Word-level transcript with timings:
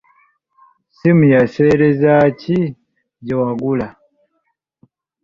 Ssimu 0.91 1.23
ya 1.33 1.41
sseereza 1.47 2.13
ki 2.39 2.59
gye 3.25 3.35
wagula? 3.39 3.87